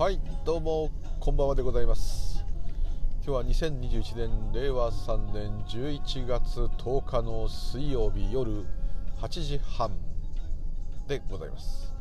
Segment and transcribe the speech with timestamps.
[0.00, 0.90] はいどうも
[1.20, 2.42] こんばんはでございます。
[3.22, 8.64] 今日は2021年令和3年11月10日の水曜日夜
[9.20, 9.90] 8時半
[11.06, 11.92] でございます、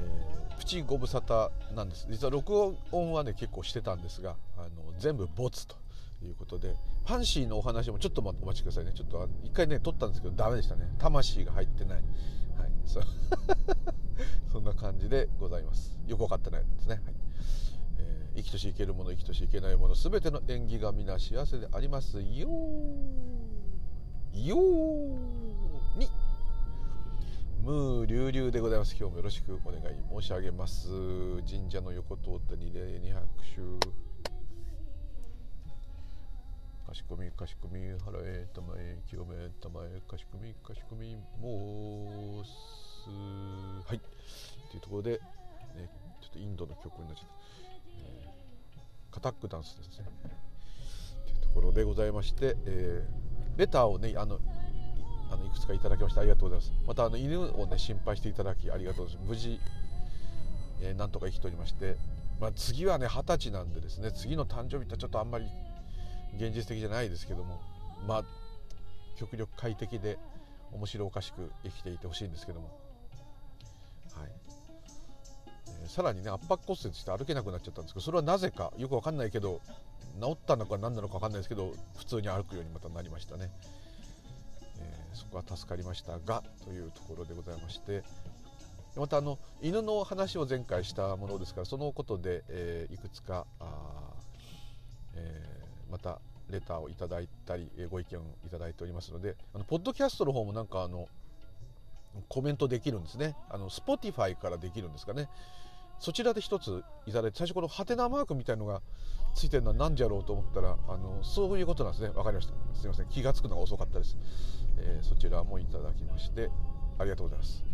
[0.00, 2.06] えープチご無沙汰なんです。
[2.10, 5.76] 実は録音はね結構してたんですがあの全部ボツと。
[6.24, 6.74] いうことで
[7.06, 8.92] ファンシーのお話もちょっとお待ちくださいね。
[8.94, 10.90] ちょっと一回ね撮ったんですけどダメでしたね。
[10.98, 12.02] 魂が入ってない。
[12.58, 13.02] はいそう。
[14.50, 15.98] そんな感じでございます。
[16.06, 17.14] よく分かってないですね、はい。
[17.98, 23.36] えー生きとし生けるもの生きとし生けないもの全ての縁起が皆幸せでありますよう
[24.38, 26.08] ように。
[27.62, 28.94] ムー流々でございます。
[28.96, 29.82] 今日もよろしくお願い
[30.20, 30.88] 申し上げます。
[31.48, 33.26] 神社の横通ったに礼に拍
[33.90, 34.05] 手。
[36.86, 41.18] かしこみかしこみ払えたまえ清めたまえかしこみかしこみ申
[42.44, 43.10] す
[43.88, 44.00] はい。
[44.70, 45.18] というところで、ね、
[46.22, 47.34] ちょっとインドの曲になっちゃった、
[47.98, 48.36] えー
[49.10, 50.06] カタックダンスですね。
[51.26, 54.38] というところでございまして、えーレターをねあの
[55.32, 56.86] あのいくつかいただきましてありがとうございます。
[56.86, 59.28] またあの犬をね心配していただきありがとうございます。
[59.28, 59.58] 無事、
[60.82, 61.96] えーなんとか生きておりまして、
[62.38, 65.46] まあ、次はね二十歳なんでですね次の誕生日ってちょっとあんまり
[66.36, 67.60] 現実的じゃないですけども
[68.06, 68.24] まあ
[69.18, 70.18] 極力快適で
[70.72, 72.68] 面白おかしく生きていてほしいんですけども。
[74.14, 74.30] はい、
[75.82, 79.60] えーさらにね圧迫骨折して歩けなくなっちゃったんですけどそれはなぜかよくわかんないけど
[80.20, 83.50] 治ったのか何なのかわかんないですけど普通に歩くようにまたなりましたね、
[84.78, 88.02] えーそこは助かりましたがというところでございまして。
[88.96, 93.66] またあの犬の話を前回したものですからそのことで、えーいくつかあ、
[95.14, 96.20] えーまた
[96.50, 101.08] レターをいただいたりご意見をいただいておりますのであのポッドキャストの方もなんかあの
[102.28, 103.36] コメントできるんですね。
[103.50, 105.28] あの Spotify からできるんですかね。
[105.98, 108.80] そちらで一ついただいて最初このハテナマークみたいのが
[109.34, 112.10] ついてるのは何じゃろうと思ったらあのそういうことなんですね。
[112.14, 112.52] わかりました。
[112.74, 113.08] すみません。
[113.08, 114.16] 気が付くのが遅かったです、
[114.78, 116.50] えーそちらもいただきまして
[116.98, 117.64] ありがとうございます。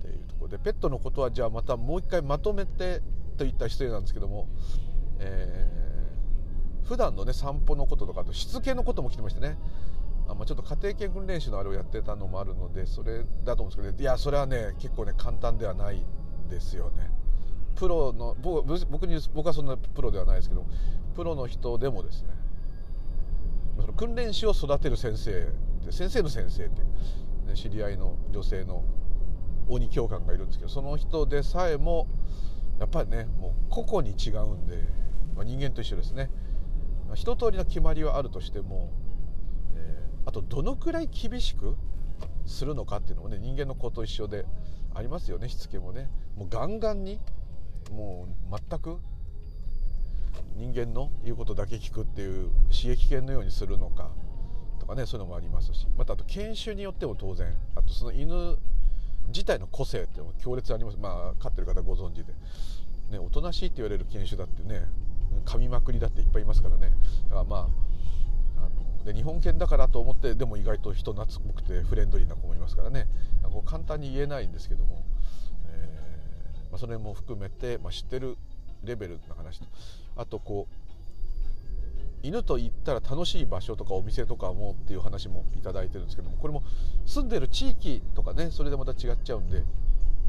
[0.00, 3.00] っていうところでペットのことはじゃあまたもう一回まとめて
[3.38, 4.46] といった失礼なんですけども、
[5.20, 5.99] えー
[6.90, 9.56] 普段のね散歩のこととかあとしつけのことも来てましてね。
[10.28, 16.04] あまあ、ちょっと家庭犬訓練士のあれをやってたのもあるのでそれだと思うんですけど、いやそれはね結構ね簡単ではない
[16.48, 17.08] ですよね。
[17.76, 18.34] プロの
[18.90, 20.66] 僕に僕はそんなプロではないですけど
[21.14, 22.30] プロの人でもですね。
[23.80, 25.46] その訓練士を育てる先生
[25.92, 26.84] 先生の先生ってい
[27.52, 28.82] う、知り合いの女性の
[29.68, 32.08] 鬼教官がいるんですけどその人でさえも
[32.80, 34.82] やっぱりねもう個々に違うんで、
[35.36, 36.30] まあ、人間と一緒ですね。
[37.14, 38.90] 一通りの決まりはあるとしても、
[39.74, 41.76] えーあとどのくらい厳しく
[42.46, 44.44] するのかっていうのもね人間の子と一緒で
[44.94, 46.08] ありますよねしつけもね。
[46.36, 47.18] もうガンガンに
[47.90, 48.98] もう全く
[50.56, 54.10] 人間の言うことだけ聞くっていう刺激犬のようにするのか
[54.78, 55.86] とかねそういうのもありますし。
[55.96, 58.58] またあと犬種によっても当然あとその犬
[59.28, 60.98] 自体の個性っていうのも強烈にあります。
[60.98, 62.34] まあ飼ってる方ご存知で、
[63.10, 64.86] ね、おとなしいって言われる犬種だってね
[65.44, 66.92] 噛みまくりだっていっぱいいますからね。
[67.24, 73.06] だからまああので日本犬だからと思ってでも意外と人懐っこくてフレンドリーな子もいますからね。
[73.42, 75.04] かこう簡単に言えないんですけども、
[75.66, 78.36] えーまあ、それも含めて、まあ、知ってる
[78.84, 79.66] レベルの話と。
[80.16, 80.74] あとこう
[82.22, 86.62] 犬と行ったら楽しい場所とかお店とかもっていう話もいいてるんですけどもこれも
[87.06, 89.64] 住んでる地域とかねそれでまた違っちゃうんで、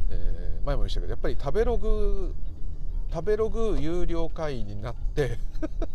[0.09, 2.35] えー前も言いましたけどやっぱり食べログ
[3.13, 5.37] 食べログ有料会員になって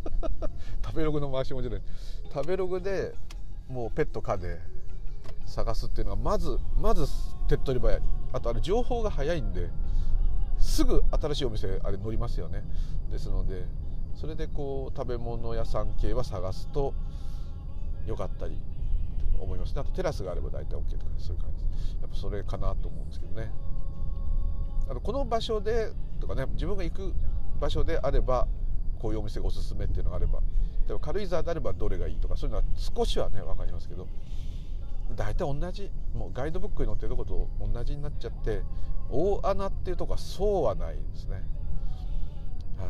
[0.85, 1.83] 食べログの回しもじゃない
[2.33, 3.15] 食べログで
[3.69, 4.61] もうペット可で
[5.47, 7.07] 探すっていうのがまずまず
[7.49, 8.03] 手っ取り早い。
[8.33, 9.71] あとあれ情報が早いんで
[10.59, 12.63] すぐ新しいお店あれ乗りますよね。
[13.11, 13.65] ですので
[14.15, 16.93] それでこう食べ物屋さん系は探すと
[18.07, 18.59] よかったり
[19.41, 19.81] 思いますね。
[19.81, 21.65] あとテラスがあれば大体 OK とかそういう感じ。
[22.01, 23.51] やっぱそれかなと思うんですけどね。
[24.89, 27.15] あのこの場所でとかね自分が行く
[27.61, 28.47] 場所であれば
[28.99, 30.41] こういうお店がおすすめっていうのがあれば
[30.87, 34.07] 例えば軽井沢であればどれがいいとかそういうのは少しはね分かりますけど
[35.15, 38.63] 大体同じもうガイドブックに載ってるとこと同じになっちゃって
[39.11, 41.43] 大穴っていうとこはそうはないんですね。
[42.77, 42.87] は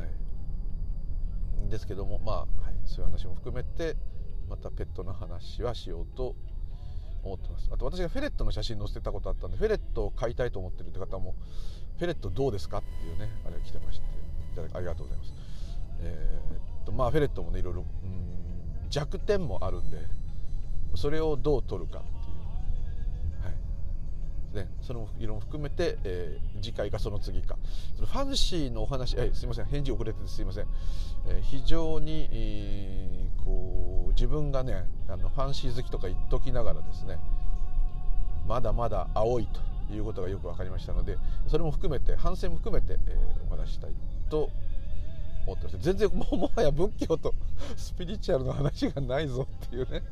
[1.66, 1.68] い。
[1.70, 2.48] ですけどもまあ、はい、
[2.84, 3.96] そういう話も含めて
[4.48, 6.34] またペットの話はしようと
[7.22, 7.68] 思ってます。
[7.72, 11.34] あと私がフェレットの写真載せてたことあったんでフェレットを飼いたいと思ってるって方も
[11.98, 12.78] フェレットどうですか？
[12.78, 14.04] っていうねあれが来てまして
[14.52, 15.32] いただきありがとうございます。
[16.00, 19.98] えーっとまあフェレットもねいろいろうん弱点もあるんで
[20.94, 22.12] それをどう取るかってい
[24.52, 27.56] う、はい、ねそれもいろ含めて、えー、次回かその次か。
[27.96, 29.64] そのファンシーのお話、えー、すいません。
[29.64, 30.66] 返事遅れててすいません、
[31.26, 37.18] えー、非常に、えー、こう自分がねあのファンシー好きとか言っときながらですね
[38.46, 39.60] まだまだ青いと。
[39.92, 41.16] いうことがよく分かりましたので
[41.46, 43.90] それも含めて反省も含めて、えー、お話したい
[44.28, 44.50] と
[45.46, 47.32] 思ってまして全然ももはや仏教と
[47.76, 50.02] スピリチュアルの話がないぞっていうね。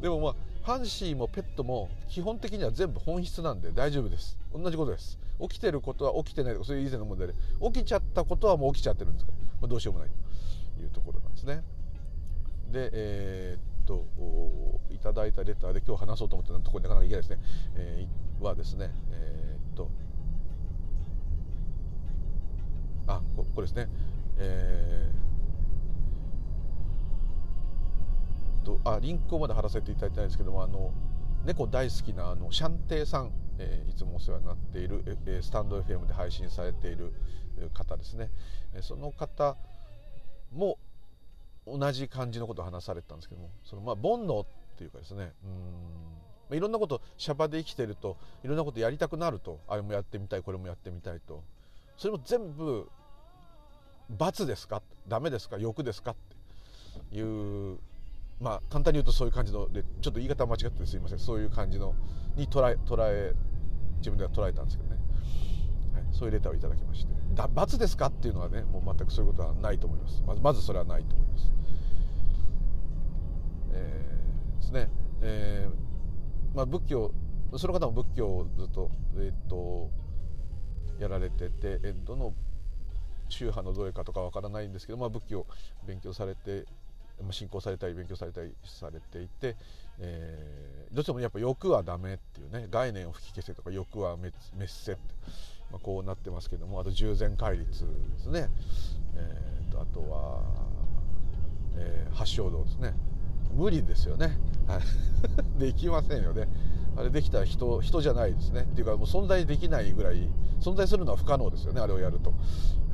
[0.00, 0.34] でもまあ
[0.64, 4.38] ファンシーもペットも基本的には全部本質なんで大丈夫です。
[4.52, 5.18] 同じことです。
[5.40, 10.08] 起きてることは起きてないとかそういう以前の問題で起きちゃったことはもう起きちゃってるんですから、まあ、どうしようもない
[10.76, 11.62] というところなんですね。
[12.72, 14.06] でえー、っと
[14.92, 17.38] いただいたレターで今日話そうと思ったところになかなかいけないですね、
[17.76, 19.90] えー、はですねえー、っと
[23.06, 23.88] あここれですね。
[24.42, 30.92] えー、とあリンクをまだ貼らせていただいてないんですけどもあの
[31.44, 37.12] 猫大好きなあのシャンテイさん、えー、いつもお世話になっている、えー、スタンド FM で配信されている
[37.74, 38.30] 方ですね、
[38.80, 39.56] その方
[40.50, 40.78] も
[41.66, 44.46] 同じ感じのことを話されたんですけどもそのまあ煩悩っ
[44.78, 46.19] ていうかですねうん。
[46.52, 51.42] いろんなことシャバで生きてるといろんなことやりたくなるとあれもやってみたいこれもやってみたいと。
[51.96, 52.88] それも全部
[54.08, 54.82] 罰ですか？
[55.06, 55.58] ダメですか？
[55.58, 56.12] 欲ですか？
[56.12, 56.14] っ
[57.10, 57.78] ていう
[58.40, 61.18] まあ簡単に言うとそういう感じのでちょっと言い方間違ってすいません。
[61.18, 61.94] そういう感じの
[62.36, 63.34] に捉え捉え
[63.98, 64.96] 自分では捉えたんですけどね、
[65.94, 67.12] はい、そういうレターをいただきまして。
[67.34, 68.06] だ罰ですか？
[68.06, 70.22] っていうのはねもう全くそういうことはないと思います。
[70.26, 71.52] まずまずそれはないと思います。
[73.72, 75.89] えー、ですね、えー
[76.54, 77.12] まあ、仏教
[77.56, 79.90] その方も仏教をずっと,、えー、と
[80.98, 82.34] やられてて、えどの
[83.28, 85.46] 宗派のどれかとかわからないんですけど、まあ、仏教を
[85.86, 86.64] 勉強されて
[87.22, 89.56] まあ信仰されたり勉強されたりされていて、
[89.98, 94.32] えー、どうしてもやっぱ欲はダメっていうね概念を吹き消せとか欲は滅
[94.66, 95.00] せって、
[95.70, 98.48] まあ、こうなってますけどもあと従前戒律ですね、
[99.14, 100.42] えーと、あとは、
[101.76, 102.94] えー、八正道ですね。
[103.54, 104.80] 無理ですよね、はい、
[105.58, 106.48] できませんよね。
[106.96, 108.62] あれできた人人じゃないですね。
[108.62, 110.28] っていうかもう存在できないぐらい
[110.60, 111.80] 存在するのは不可能ですよね。
[111.80, 112.36] あれをやると、は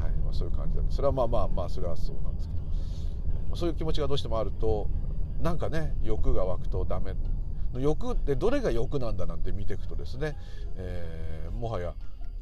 [0.09, 0.13] い。
[0.25, 2.55] まあ、そういう感じだそれはまあまあまあそれはそうなんですけ
[3.51, 4.89] ど、そういう気持ちがどうしてもあると
[5.41, 7.15] なんかね欲が湧くとダメ。
[7.79, 10.37] 欲ってどれが欲なんだなんて見ていくとですね、
[10.77, 11.95] えー、もはや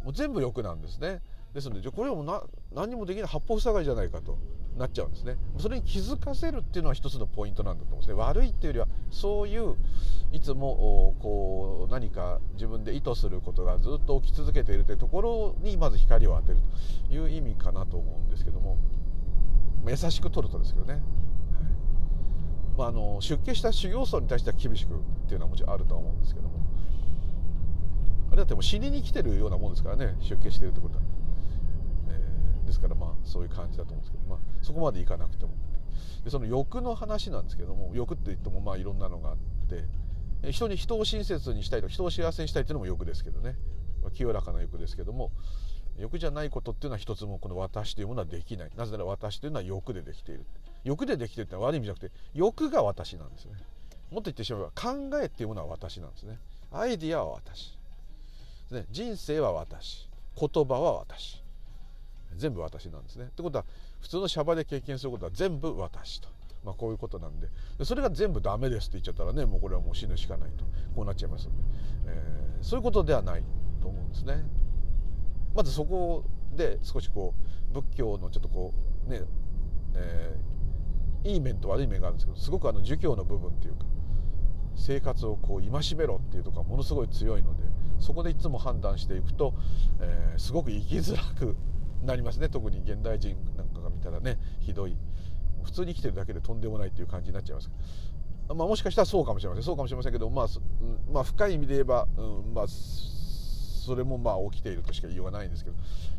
[0.05, 1.23] もう全部欲なんですね。
[1.55, 3.27] ですのでじゃこれはもうな何もできない。
[3.29, 4.39] 八方塞がりじゃないかと。
[4.77, 5.37] なっちゃうんですね。
[5.59, 8.15] それに気づかせるっていうのは一つのポイントなんだと思うんですね。
[8.15, 9.77] 悪いっていうよりはそういう
[10.33, 16.59] いつもこう何か自分で意図することがずっと起き続けているというところにまず光を当てる
[17.09, 18.79] という意味かなと思うんですけども。
[19.87, 21.03] 優しく取るとですけどね、
[22.79, 24.99] まあ、あの出家した修行僧に対しては厳しくっ
[25.29, 26.55] ていうのはもちろんあるとは思うんですけども。
[28.29, 30.17] あれだってもう死にに来てるようなもんですからね。
[30.21, 31.03] 出家してるってことは。
[32.65, 35.53] ですからまあそういう感じだと思うんですけど、まあ、そこまでいかなくても
[36.25, 39.37] でその欲の話なんですけども欲って言ってもまあいろんなのがあっ
[39.69, 39.85] て
[40.51, 43.57] 人に人を親切にしたいと人を幸せにしたいっていうのも欲ですけどね、
[44.13, 45.31] 清らかな欲ですけども
[45.99, 48.71] 欲じゃないことっていうのは一つもこの私というものはできない。
[48.77, 50.45] なぜなら私というのは欲でできている。
[50.83, 53.53] 欲でできているってのは悪い意味じゃなくて欲が私なんですね。
[54.11, 56.39] もっと言ってしまえば考えっていうものは私なんですね。
[56.73, 57.79] アイディアは私、
[58.73, 60.09] ね、人生は私。
[60.37, 61.44] 言葉は私。
[62.37, 63.27] 全部私なんですね。
[63.27, 63.65] ってことは
[64.01, 66.29] 普通のシャバで経験することは全部私と。
[66.65, 67.49] まあ、こういうことなんで
[67.83, 70.65] それが全部ダメですって言っちゃったらねもうこれはもう死ぬしかないと
[70.97, 71.63] こうなっちゃいますので、
[72.07, 73.45] えー、そういうことではない
[73.83, 74.43] と思うんですね。
[75.55, 76.25] まずそこ
[76.57, 77.35] で少しこ
[77.71, 78.73] う仏教のちょっとこ
[79.07, 79.21] うね、
[79.95, 83.85] えー、いい面と悪い面があるんですけどすごくあの儒教の部分っていうか
[84.77, 87.63] 生活をこう戒めろっていうところがものすごい強いので
[88.01, 89.55] そこでいつも判断していくと、
[90.01, 91.57] えー、すごく生きづらく
[92.05, 92.49] なりますね。
[92.49, 94.39] 特に現代人なんかが見たらね。
[94.61, 94.97] ひどい。
[95.63, 97.71] 普通に生きてるだけでとんでもないっていう感じになっちゃいます。
[98.49, 99.65] まあ、もしかしたらそうかもしれません。
[99.65, 100.47] そうかもしれませんけど、まあ、
[101.11, 102.67] まあ、深い意味で言えば、うん、まあ
[103.85, 105.77] それもまあ起きているとしか言いようがないんですけど、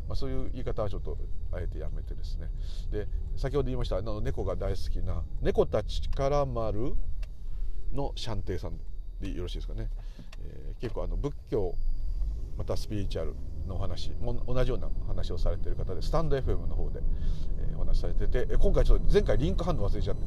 [0.07, 1.17] まあ、そういう言い方はちょっと
[1.51, 2.49] あえてやめてですね。
[2.91, 6.95] で先ほど言いましたあの猫が大好きな「猫たちから丸」
[7.91, 8.77] のシャンテイさん
[9.19, 9.89] でよろしいですかね、
[10.41, 11.73] えー、結構あの仏教
[12.57, 13.35] またスピリチュアル
[13.67, 17.01] のお話同じような話をされてる方でスタンド FM の方で、
[17.71, 20.21] え、お話しされてて今回ちょっと前回リンク貼るの忘れちゃって、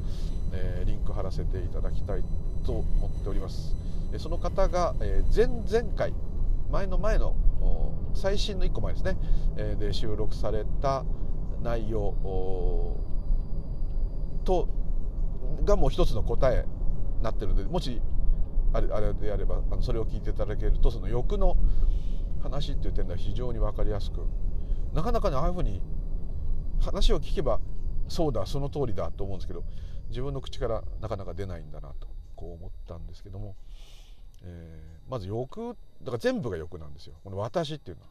[0.52, 2.22] え、リンク貼らせていただきたい
[2.64, 3.74] と思っております。
[4.18, 6.14] その方が、え、前々回
[6.70, 7.34] 前の前の
[8.14, 9.16] 最新の1個前ですね、
[9.56, 11.04] え、で収録された
[11.62, 12.14] 内容
[14.44, 14.68] と
[15.64, 16.64] がもう一つの答え
[17.16, 18.00] になってるのでもし
[18.72, 21.56] あれあれであればあのそれを聞いていただけるとその欲の
[22.42, 24.26] 話っていう点では非常に分かりやすく
[24.94, 25.82] なかなかねああいうふうに
[26.80, 27.60] 話を聞けば
[28.08, 29.64] そうだその通りだと思うんですけど
[30.08, 33.56] 自分の口からなかなか出ないんだなとこう思ったんですけども、
[34.42, 38.08] えー、まず欲だから全部が欲なんですよこの私っていうのは。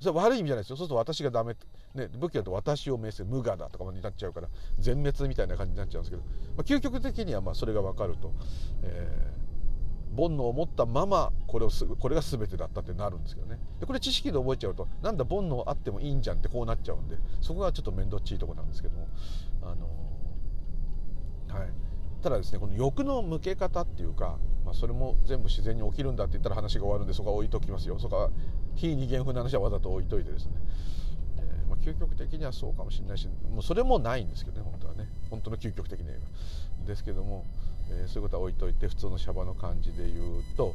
[0.00, 1.54] それは悪い意味じゃないですよそうすると私がダメ
[1.94, 4.48] ね武器だと私を名声無我だとかになっちゃうから
[4.78, 6.22] 全滅みたいな感じになっちゃうんですけど、
[6.56, 8.32] まあ、究極的にはまそれが分かると、
[8.82, 9.49] えー、
[10.16, 13.58] 煩悩を持ったままこれをすこれが全てだったってなるんですけどね。
[13.78, 19.08] でこれ知識で覚えちゃうとなんだ煩悩あってもいいんじゃんってこうなっちゃうんでそこがちょっと面倒っちいとこなんですけども。
[19.62, 21.68] あのー、はい。
[22.22, 27.98] ただですねこの欲の向け方っていうか、まあ、それも全部自然に起きるんだって言ったら話が終わるんでそこは置いときますよ。
[27.98, 28.30] そこは
[28.74, 30.52] 非二元風な話はわざと置いといてですね、
[31.38, 35.08] えー、まあ、究極的にはそうかもしれないしもうそれもないんですけどね本当はね。
[35.30, 36.26] 本当の究極的に言えば。
[36.86, 37.44] ですけども、
[37.90, 40.74] えー、そういうことは置いといて普通のシャバの感じで言うと、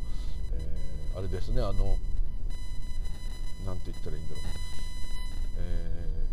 [0.54, 1.74] えー、あれですねあの
[3.66, 4.44] 何て言ったらいいんだろう、
[5.58, 6.26] え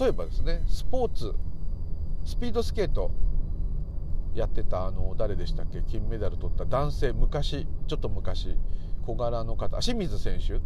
[0.00, 1.34] 例えばですねスポーツ
[2.24, 3.12] スピードスケート
[4.34, 5.80] やってたあの誰でしたっけ？
[5.82, 8.56] 金メダル取った男性昔ちょっと昔
[9.06, 10.60] 小柄の方清水選手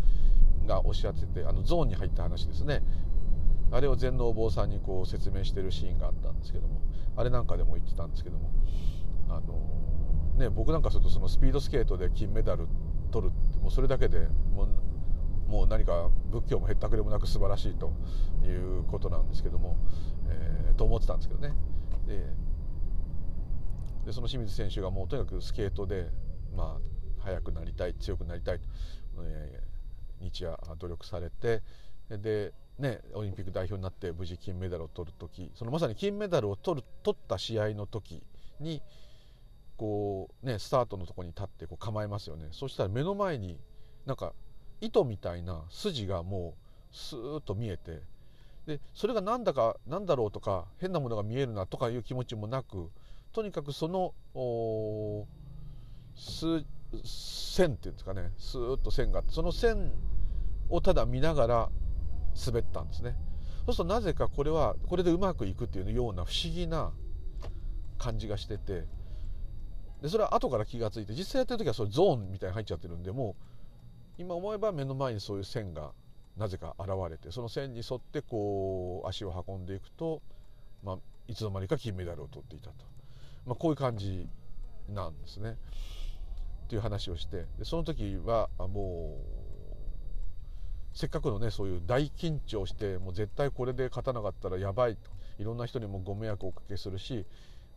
[0.66, 2.82] がおっしゃっててあのゾーンに入った話ですね。
[3.72, 6.80] あれを全能坊さんにこう説明してるシーンがあったんですけども
[7.14, 8.50] あれなんかでも言ってたんですけども。
[9.30, 12.66] あのね僕なんかするとそのスピードスケートで金メダル
[13.10, 14.68] 取るってもうそれだけでもう
[15.50, 17.92] もう何か仏教もへったくれもなく素晴らしいと
[18.44, 19.76] いうことなんですけども、
[20.28, 21.54] えー、と思ってたんですけどね。
[22.06, 22.24] で
[24.06, 26.08] でその清水選手がもうとにかくスケートで
[26.56, 28.64] まあ速くなりたい強くなりたいと、
[29.22, 31.62] えー、日夜努力されて
[32.08, 38.22] でねオリンピック代表になって無事金メダルを取る時そのまさに金メダルを取る取った試合の時
[38.58, 38.82] に
[39.80, 42.48] こうねスタートのとこに立ってこう構えますよね。
[42.52, 43.58] そしたら目の前に
[44.04, 44.34] なんか
[44.82, 46.54] 糸みたいな筋がも
[46.92, 48.02] うスーッと見えて
[48.66, 52.90] でそれが何だか何だろうとか変なものが見えるなとかいう気持ちもなく
[53.32, 54.12] とにかくその
[57.06, 58.32] 線っていうんですかね。
[58.36, 59.92] スーッと線があってその線
[60.68, 61.70] をただ見ながら
[62.46, 63.16] 滑ったんですね。
[63.64, 66.92] そうするとなぜかこれはこれでうまくいくっていうような不思議な
[67.96, 68.84] 感じがしてて
[70.02, 73.36] でそれは後から気が付いて実際やってる時はそれゾーンみたいに入っちゃってるんでも
[74.18, 75.92] う今思えば目の前にそういう線が
[76.36, 80.22] なぜか現れてその線に沿ってこう足を運んでいくと、
[80.82, 82.74] まあ、いつの間にか金メダルを取っていたと。
[83.46, 84.28] まあ、こういう感じ
[84.88, 85.56] なんですね。
[86.64, 94.96] っていう話をしてでその時はもうせっかくのねそういう大緊張してもう絶対これで勝たなかったらやばい
[95.38, 97.26] いろんな人にもご迷惑をおかけするし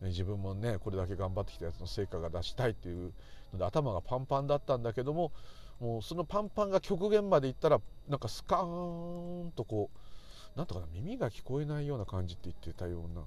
[0.08, 3.12] 自分もねこれだけ頑張ってきたやつの成果が出したいっていう
[3.52, 5.32] ので頭がパンパンだったんだけども
[5.80, 13.22] もうそのパンパンが極限までいったらなんかスカーンとこうなんとかな耳が聞こえないような感じって言ってたような。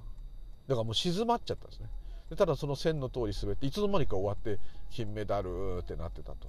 [0.68, 1.90] だからもう静まっちゃったんですね。
[2.30, 6.48] でただその線の通り滑っていつの間にか終わって金メダルってなってたと。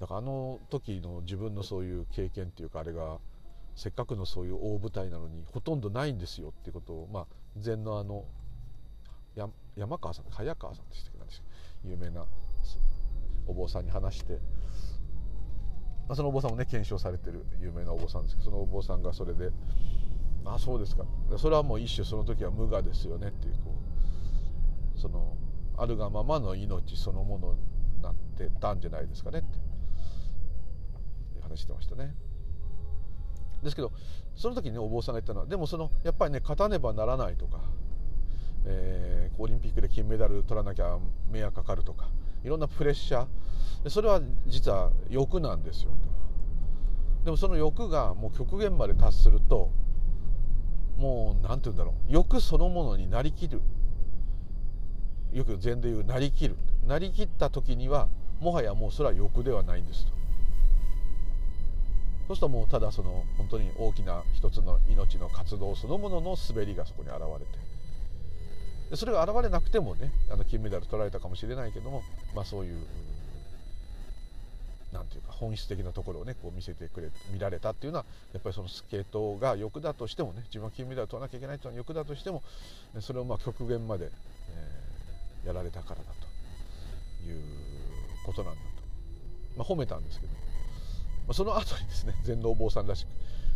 [0.00, 3.18] だからあの時の自分のそういう経験っていうかあれが
[3.76, 7.26] せっかくのそういう大舞台なのにほとんどないんですよっていうことをまあ
[7.56, 8.24] 禅のあの
[9.76, 11.88] 山川さん早川さんでしたっけ？
[11.88, 12.26] 有名な
[13.46, 19.50] お坊さんに話して、まあ、そのお坊さんもね検証されてる有名なお坊さんですけどそのお坊さんがそれで
[20.44, 21.04] あそうですか。
[21.38, 23.74] それはもう一種その時は無我ですよねっていうこ
[24.96, 25.36] うその
[25.76, 27.60] あるがままの命そのものに
[28.02, 29.48] なってたんじゃないですかねって
[31.42, 32.14] 話してましたね。
[33.62, 33.92] ですけど
[34.36, 37.60] その時に、ね、お坊さんが言ったのはでもそのやっぱりね勝たねばならないとか、
[38.64, 40.98] えー、オリンピックで金メダル取らなきゃ
[41.30, 42.08] 迷惑かかるとか
[42.44, 43.90] いろんなプレッシャー。
[43.90, 47.24] それは実は欲なんですよと。
[47.24, 49.70] でもその欲がもう極限まで達すると
[50.96, 51.94] もう何て言うんだろう。
[52.08, 53.60] 欲そのものになりきる。
[55.32, 56.56] よく禅で言うなりきる。
[56.86, 58.08] なりきった時には
[58.40, 60.12] もはやもうそれは欲ではないんですと。
[62.30, 67.58] そうするともうただその本当に大きな一つの命の活動そのものの滑りがそこに現れて。
[68.90, 72.86] でそれが現れなくてもねあの金メダル取られたかもしれないけどもまあそういう
[74.92, 82.44] なんていうか本質的なところをねこう見せてくれ見られたっていうのはやっぱりそのスケートが欲だとしてもね自分は金メダル取らなきゃいけないというのは欲だとしても
[83.00, 86.02] それをまあ極限まで、えー、やられたからだ
[87.24, 87.42] という
[88.24, 88.66] ことなんだと、
[89.56, 90.32] まあ、褒めたんですけど、
[91.32, 93.06] その後にですね全能坊さんらし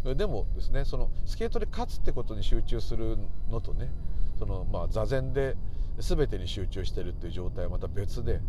[0.04, 0.14] く。
[0.14, 3.16] でもですねそのスケートで勝つってことに集中する
[3.50, 3.90] のとね
[4.38, 5.57] そのまあ座禅で
[5.99, 8.40] 全てに集中してるっていう状態はまた別で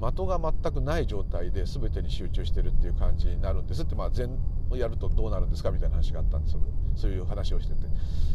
[0.00, 4.38] 的が全くない状態で全てに集中してるっていう感じになるんですってまあ禅
[4.70, 6.60] をやるとどうなるんですかみたいな話があったんですよ。
[6.94, 7.80] そういう話をしてて。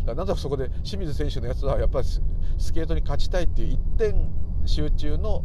[0.05, 2.07] だなんとなくそこで清水選手のやつはやっぱり
[2.57, 4.29] スケートに勝ちたいっていう一点
[4.65, 5.43] 集中の、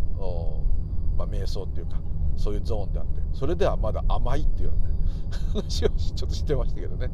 [1.17, 2.01] まあ、瞑想っていうか
[2.39, 4.95] そういうゾーンであってそれではまだ甘いっていうような、ね、
[5.69, 7.11] 話をちょっとしてましたけどね。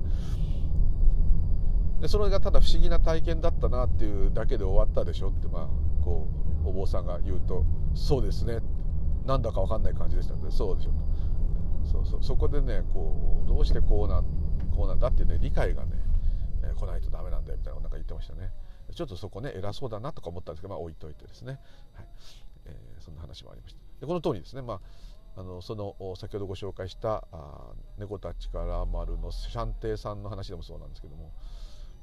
[2.00, 5.68] でそれがただ不思議な体験だったなっていうだけで終わったでしょってまあ
[6.04, 6.28] こ
[6.64, 7.64] うお坊さんが言うと
[7.94, 8.60] 「そうですね」
[9.24, 10.90] なんだか分かんない感じでしたので「そうでしょ」
[11.90, 12.22] そうそう。
[12.22, 14.24] そこでねこうどうしてこうなん
[14.76, 15.92] こうなんだっていうね理解がね、
[16.62, 18.52] えー、来ないとダメなんだよみたいななんか言ってましたね。
[18.94, 21.58] ちょっとそこね偉そうだなとか思ったんですけどまあ置いといてですね、
[21.94, 22.06] はい。
[22.66, 23.80] えー、そんな話もありました。
[24.00, 24.62] でこの通りですね。
[24.62, 24.80] まあ
[25.36, 27.24] あのその先ほどご紹介した
[27.98, 31.32] 猫たちから丸のシャンテイさんの話でもそうなんですけども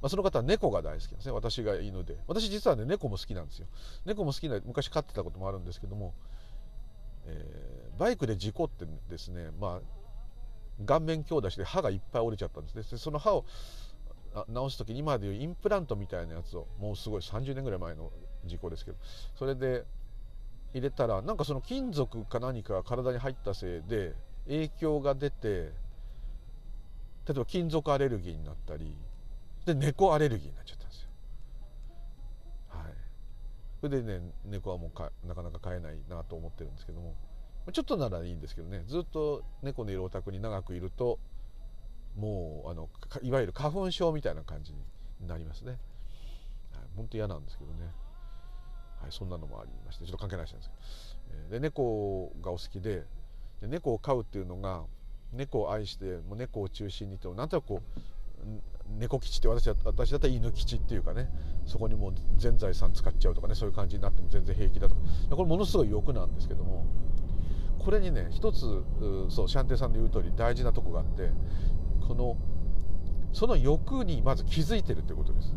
[0.02, 1.32] まあ、その方は猫が大好きなんですね。
[1.32, 2.18] 私が犬で。
[2.26, 3.68] 私実はね猫も好きなんですよ。
[4.04, 6.12] 猫も好きな昔飼ってたこともあるんですけども、
[7.24, 12.82] えー、バイクで事故ってですねまあ顔面強打して歯がいっぱい折れちゃったんですね。
[12.82, 13.44] でその歯を
[14.48, 18.10] 直す時に今でいうインプラントみたいなやつをもうすごい30年ぐらい前の
[18.44, 18.96] 事故ですけど。
[19.38, 19.84] それで
[20.74, 24.14] 入れたらなんかその金属か何かが体に入ったせいで
[24.46, 25.72] 影響が出て
[27.26, 28.96] 例えば金属アレルギーになったり
[29.64, 31.08] で猫アレルギーになっちゃったんですよ。
[32.68, 32.92] はい。
[33.80, 37.14] それでね猫はもうかなかなか飼えないなと思ってるんですけども
[37.72, 41.20] ちょっとならいいんですけどねずっと猫のいるお宅に長くいると
[42.16, 42.88] もうあの
[43.22, 45.78] いわゆる花粉症みたいな感じになりますね、はい、
[46.96, 47.86] 本当嫌なんですけどね、
[49.02, 51.50] はい、そんなのもありましてちょっと関係ない話なんですけど。
[51.50, 53.04] で猫がお好きで
[53.60, 54.82] で猫を飼うっていうのが
[55.32, 61.28] 猫を愛してもう猫を中心にとなんとなくこう猫吉って私私だったら犬吉っていうかね
[61.64, 65.00] そこにもう全財産使っちゃうとかねそういう感じになっても全然平気だとか。
[65.30, 66.84] これものすごい欲なんですけども
[67.78, 68.60] これにね一つ
[69.30, 71.30] そうシャンテさんの言う通り大事なとこがあって
[72.06, 72.36] この
[73.32, 75.54] その欲にまず気づいてるってことです、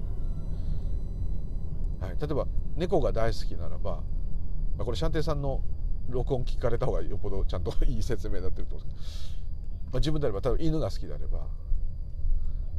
[2.00, 4.02] はい、例えば猫が大好きならば、ま
[4.82, 5.62] あ、これシャンテンさんの
[6.10, 9.40] 録音聞かれた方がよっぽどちゃんといい説明になってると思うんですけど、
[9.86, 11.48] まあ、自分であれば例えば犬が好きであれば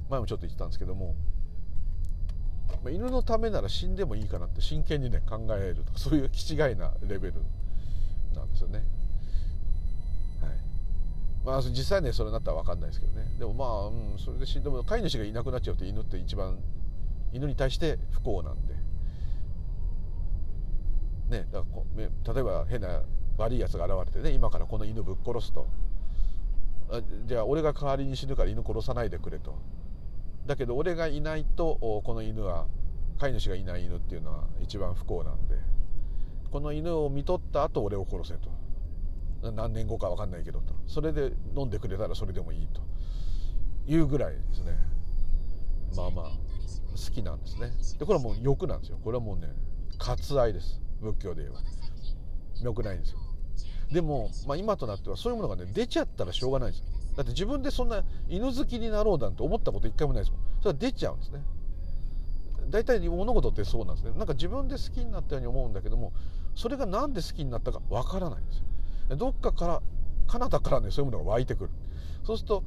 [0.08, 1.14] 前もちょっと言ってたんですけども、
[2.84, 7.34] まあ、犬のためなら死んでもいいかなって真剣にね考えるとかそういう気違いなレベル
[8.34, 8.84] なんですよね。
[11.44, 16.58] まあ、実際ねそれになったら分かんないですけどねでもまあ、うん、それで死んでも飼い主がいなくなっちゃうと犬って一番
[17.32, 18.74] 犬に対して不幸なんで。
[21.28, 21.66] ね、だか
[22.26, 23.02] ら例えば変な
[23.36, 25.66] 悪いやつが現れてね今からこの犬ぶっ殺すと。
[26.88, 29.54] あじゃあ俺が代わりに死ぬから犬殺さないでくれと。
[30.46, 32.66] だけど俺がいないとこの犬は
[33.18, 35.56] 飼い主がいない犬っていうのは一番不幸なんで。
[36.52, 38.48] この犬を見とった後俺を殺せと。
[39.50, 40.74] 何年後か分かんないけどと。
[40.86, 42.80] それで飲んでくれたらそれでもいいと。
[43.88, 44.78] いうぐらいですね。
[45.96, 47.72] まあまあ好きなんですね。
[47.98, 48.98] でこれはもう欲なんですよ。
[49.02, 49.48] これはもうね
[49.98, 50.80] 割愛です。
[51.00, 51.60] 仏教で言えば。
[52.62, 53.18] 良くないんですよ。
[53.92, 56.86] でも、まあ、今となってはそういうものがね出ちゃったらしょうがないですよ。
[57.16, 60.40] だって自分でそんな犬好きになろうなんて思ったこと一回もないですもん。
[60.60, 61.40] それは出ちゃうんですね。
[62.68, 64.12] 大体物事ってそうなんですね。
[64.16, 66.12] なんか自分で好きになったように思うんだけども
[66.54, 68.58] それが何で好きになったかわからないんです
[69.10, 69.16] よ。
[69.16, 69.82] どっかから
[70.26, 71.70] 彼方からねそういうものが湧いてくる。
[72.24, 72.64] そうすると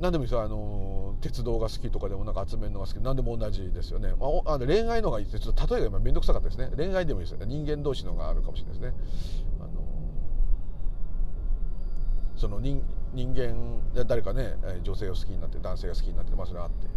[0.00, 0.42] 何でもいいですよ。
[0.42, 2.96] あの鉄道が好きとかでもなんか集めるのが好き。
[2.96, 5.26] 何でも同じですよね、まあ、あの恋愛のがいい。
[5.26, 6.70] ですちょっと例えが今面倒くさかったですね。
[6.76, 7.46] 恋愛でもいいですよね。
[7.46, 8.94] 人間同士のがあるかもしれないですね。
[9.60, 9.70] あの
[12.36, 12.82] その人
[13.14, 16.88] 人間誰かね女性を好きになって男性が好きになってまあそれあって、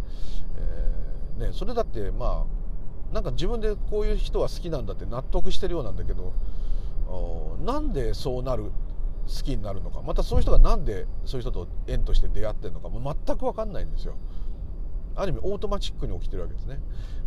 [0.58, 6.32] えー、ね、それだってまあなんか自分でこういう人は好きなんだって納得してるようなんだけど
[7.64, 8.72] なんでそうなる
[9.28, 10.00] 好きになるのか。
[10.02, 13.16] またそういう人が何でそういう人と縁として出会ってるのかも。
[13.26, 14.14] 全く分かんないんですよ。
[15.14, 16.80] ある意味オートマチックに起きてるわけですね。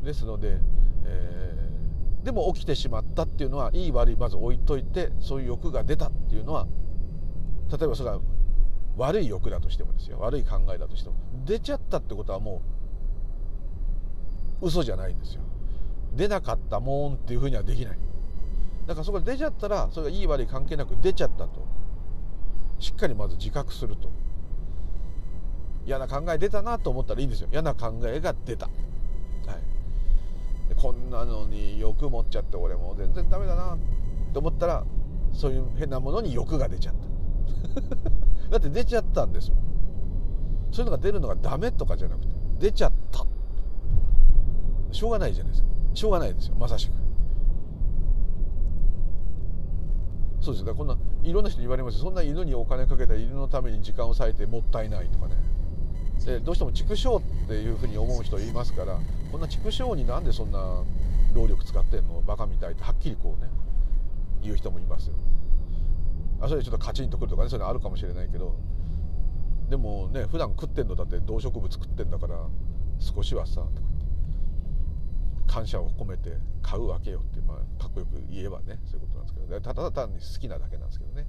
[0.03, 0.57] ですので、
[1.05, 6.67] えー、でも起きてしまったっていうのはいい悪いまず置いといてそういう欲が出たっていうのは
[7.69, 8.19] 例えばそれが
[8.97, 10.19] 悪い欲だとしてもですよ。
[10.19, 11.15] 悪い考えだとしても。
[11.45, 12.61] 出ちゃったってことはも
[14.61, 15.41] う嘘じゃないんですよ。
[16.15, 17.99] 出なかったもんっていうふうにはできない。
[18.87, 21.65] だからそこで出ちゃったらそれがいい悪い関係なく出ちゃったと。
[22.81, 24.11] しっかりまず自覚すると。
[25.85, 27.47] 嫌な考え出たなと思ったらいいんですよ。
[27.51, 28.71] 嫌な考えが出た、は
[30.71, 33.77] い、こんなのに欲持っちゃって俺も全然ダメだな
[34.33, 34.83] と思ったら
[35.31, 38.49] そういう変なものに欲が出ちゃった。
[38.49, 39.59] だって出ちゃったんですもん。
[40.71, 42.27] そういうのが出るのがダメとかじゃなくて
[42.59, 43.25] 出ちゃった。
[44.91, 45.69] しょうがないじゃないですか。
[45.93, 46.55] しょうがないですよ。
[46.55, 46.93] まさしく。
[50.41, 50.67] そうですよ。
[50.67, 55.35] だからこんないろんな人に言われますそんな犬にお金かけた犬のために時間を割いてもったいないとかね。
[56.25, 58.99] でどうしても畜生っていうふうに思う人いますから
[59.31, 60.83] こんな畜生になんでそんな
[61.33, 62.21] 労力使ってんの？
[62.21, 63.49] バカみたいってはっきりこうね
[64.43, 65.15] 言う人もいますよ。
[66.41, 68.55] あそれちょっとカチンとくるとかねそういうのあるかもしれないけど
[69.69, 72.35] でもね普段食ってんのだって動植物食ってんだから
[72.99, 73.90] 少しはさとか。
[75.51, 81.27] 感謝を込めて買うわけよって、まあ、かっこよく言えばねそういうことなんですけどただ単に好きなだけなんですけどね、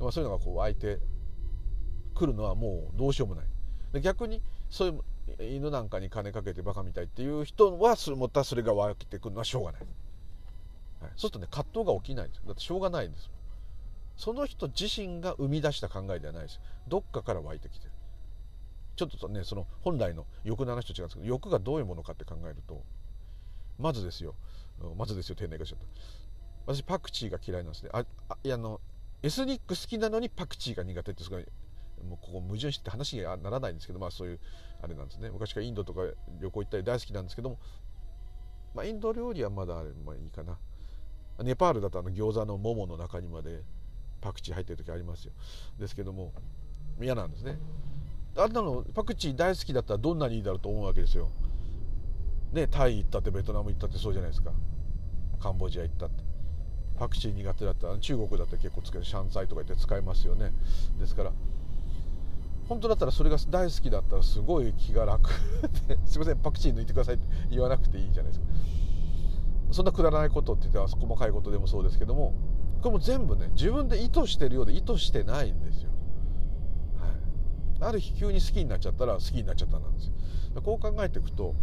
[0.00, 0.98] まあ、そういうのがこう湧いて
[2.16, 3.46] くるのはもうどうしようもない。
[3.92, 9.80] で逆にそういう犬なんかに金かけてバカみたいっていう人はまたそれが湧いてくるのはしょうがない、
[11.00, 12.42] はい、そうするとね葛藤が起きないんですよ。
[12.46, 13.30] だってしょうがないんです
[14.16, 16.60] その人自身が生み出した考えではないです。
[16.88, 17.92] どっかから湧いてきてる。
[18.96, 22.82] ちょっとねその本来の欲の話と違うんですけど欲がどういうものかって考えると
[23.78, 24.34] まずですよ。
[24.96, 25.86] まずですよ丁寧化しちゃった
[26.74, 27.90] 私パクチーが嫌いなんですね。
[27.92, 28.80] ああいやあの
[29.22, 31.46] エスニック好きなのにパクチーが苦手ってすごい
[32.08, 34.40] もうここ矛盾して話にはならないんですけどまあそういう
[34.82, 35.30] あれなんですね。
[35.30, 36.02] 昔からインドとか
[36.40, 37.58] 旅行行ったり大好きなんですけども、
[38.74, 40.58] まあ、インド料理はまだあれまあいいかな。
[41.44, 43.62] ネパールだとあの餃子の桃の中にまで
[44.20, 45.32] パクチー入ってる時ありますよ。
[45.78, 46.32] ですけども
[47.00, 47.58] 嫌なんですね。
[48.36, 51.30] あんなのパクチー大好きだったらどんなにいいだろうと思うわけですよ。
[52.52, 54.52] ねタイ行ったってベトナム行ったってそうじゃないですか。
[55.40, 56.22] カンボジア行ったって。
[56.98, 59.04] パクチー苦手だったら中国だって結構つける。
[59.04, 60.52] シャンツァイとか言って使いますよね。
[61.00, 61.32] ですから
[62.68, 65.30] 本当だったらそれが大好きだったらすごい気が楽。
[65.88, 68.46] で すいませんパクチー抜いてくださいって言わなくていいじゃないですか。
[69.72, 72.34] そんなくだらないことって言っては細かいことでもそうですけども
[72.82, 75.90] これも全部ね自分で意図してるようで意図してないんですよ、
[76.98, 80.12] はい、ある日急に好きになっちゃったら好きになっちゃったなんですよ。
[80.62, 81.54] こう考えていくと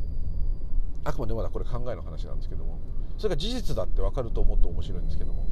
[1.03, 2.79] あくまでまだこれ考えの話なんですけども
[3.17, 5.47] それが事実だって分かると思うと面白いんですけども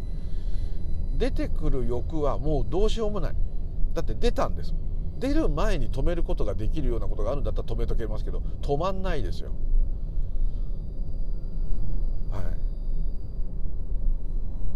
[1.17, 3.35] 出てくる欲はもうどうしようもない。
[3.93, 4.73] だって出たんです。
[5.17, 9.51] 出る前に止めることができるようなことがあるんだったら止めとけますけど止まんないですよ。
[12.29, 12.43] はい。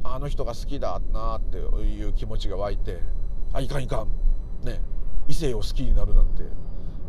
[0.03, 2.99] あの人が好きだなっていう気持ちが湧いて
[3.53, 4.65] あいかんいかん。
[4.65, 4.81] ね。
[5.27, 6.43] 異性を好きになるなんて。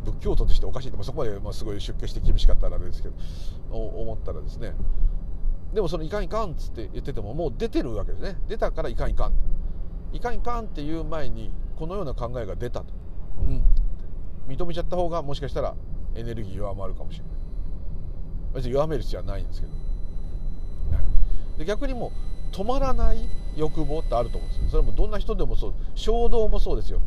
[0.05, 3.15] 仏教徒としておかしいそこまでまあすごい出家して厳しかったらあれですけど
[3.77, 4.75] 思ったらですね。
[5.73, 8.37] でもそのいかんいかんっつって言っててももう出てるわけですね。
[8.49, 9.33] 出たからいかんいかん
[10.13, 12.87] いかんいかんっていう前にこのような考えが出たと、
[13.41, 13.65] うん、
[14.47, 15.75] 認めちゃった方がもしかしたら
[16.15, 17.33] エネルギー弱まるかもしれない。
[18.55, 19.79] 別に弱める必要はないんですけど、は
[21.57, 21.59] い。
[21.59, 22.13] で逆にも
[22.53, 24.71] う止まらない欲望ってあると思うんですよ。
[24.71, 25.75] それもどんな人でもそう。
[25.95, 27.01] 衝動もそうですよ。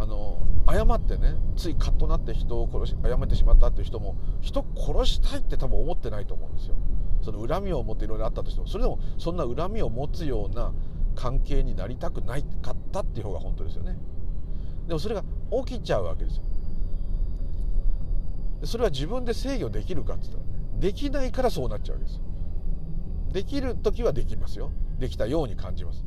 [0.00, 6.76] あの誤ってねついカッとなって人を殺し誤ってしまったっていう人も人殺したいって多分思ってないと思うんですよ。
[7.22, 8.66] その恨みを持っていろいろあったとしても。
[8.66, 10.72] それでもそんな恨みを持つような
[11.14, 13.98] 関係になりたくないかったっていう方が本当ですよね。
[14.88, 15.22] でもそれが
[15.66, 16.42] 起きちゃうわけですよ。
[18.64, 22.20] それは自分で制御できるかって言ったらねできないからそうなっちゃうわけです。
[23.32, 24.70] できる時はできますよ。
[24.98, 26.04] できたように感じます。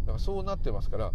[0.00, 1.12] だからそうなってますから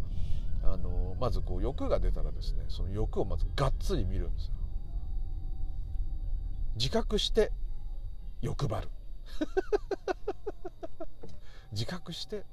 [0.65, 4.53] あのまずこう欲が出たらですねその欲をまずがっつり見るんですよ。
[6.75, 7.51] 自覚して
[8.41, 8.89] 欲張る。
[11.71, 12.45] 自覚して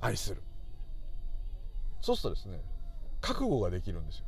[0.00, 0.42] 愛する。
[2.00, 2.62] そうするとですね
[3.20, 4.26] 覚悟ができるんですよ。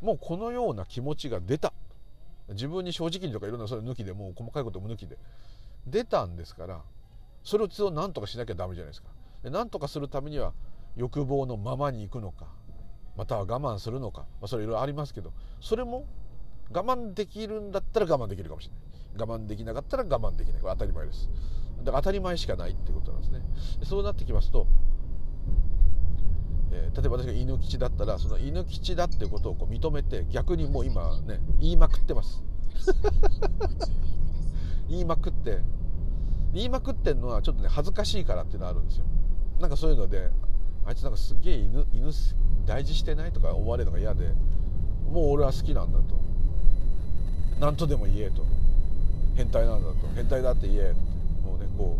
[0.00, 1.72] もうこのような気持ちが出た。
[2.48, 5.18] 自分に正直にとかいろんなそれ抜きでもう細かいことも抜きで。
[5.86, 6.82] 出たんですから
[7.42, 9.10] それを一度何とかしなきゃダメじゃないですか。
[9.50, 10.52] 何とかするためには
[10.96, 12.46] 欲望のままに行くのか
[13.16, 16.06] または我慢するのか、まあ、それいろいろありますけどそれも
[16.72, 18.84] 我慢できるんだったら我慢できるかもしれない。
[19.16, 20.60] 我慢できなかったら我慢できない。
[20.60, 21.30] これ当たり前です。
[21.84, 23.40] だから当たり前しかないっていうことなんですね。
[23.84, 24.66] そうなってきますと、
[26.72, 32.42] えー、例えば私が犬吉だったらその犬吉だってことをこう認めて逆にもう今ね言いまくってます。
[34.88, 35.60] 言いまくって。
[36.52, 39.04] 言いまくってんのはちょっとね恥ずかしいからっていうのがあるんですよ
[39.64, 40.28] なんかそういうので
[40.84, 42.12] あいつなんかすげえ犬犬
[42.66, 44.28] 大事してないとか思われるのが嫌で
[45.08, 46.20] もう俺は好きなんだと。
[47.60, 48.44] 何とでも言えと。
[49.36, 49.96] 変態なんだと。
[50.14, 51.00] 変態だって言えって。
[51.46, 51.96] もうねこ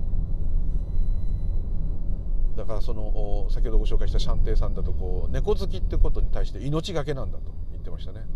[2.54, 2.58] う。
[2.58, 8.26] だからその先ほどご紹介したシャンテイさんだとこう猫好きってことに対して命がけなんだと言ってましたね。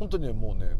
[0.00, 0.72] 本当にねもうね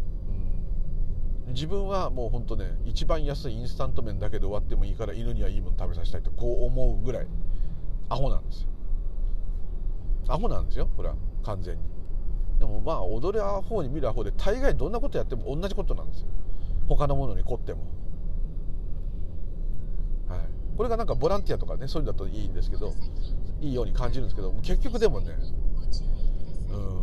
[1.49, 7.27] 自分はもうほんとね一番安いインスタント麺だけで終わってもいいから犬にはいいもの食べさせたいとこう思うぐらい
[8.09, 8.69] アホなんですよ。
[10.29, 11.83] アホなんですよこれは完全に。
[12.59, 16.29] でもまあ踊るアホに見るアホで大概どんなことやっても同じことなんですよ。
[16.87, 17.81] 他のものに凝っても。
[20.29, 20.41] はい。
[20.77, 22.93] これがなんかボランティアとかねそういうのだといいんですけど
[23.61, 25.35] いいように感じるんですけど結局でもね
[26.71, 26.99] うん。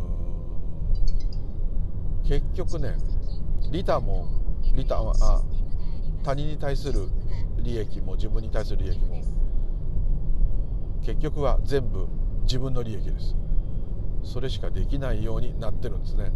[2.23, 2.95] 結局ね
[3.71, 4.27] リタも
[4.75, 5.41] リタはあ
[6.23, 7.07] 他人に対する
[7.59, 9.21] 利益も自分に対する利益も
[11.05, 12.07] 結局は全部
[12.43, 13.35] 自分の利益です。
[14.23, 16.31] それしかできないようになってるんですね。